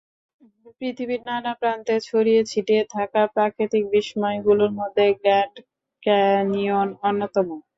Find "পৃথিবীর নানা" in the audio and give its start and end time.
0.77-1.51